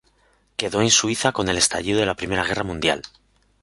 Quedó 0.55 0.81
en 0.81 0.89
Suiza 0.89 1.31
con 1.31 1.47
el 1.47 1.59
estallido 1.59 1.99
de 1.99 2.07
la 2.07 2.15
Primera 2.15 2.43
Guerra 2.43 2.63
Mundial. 2.63 3.03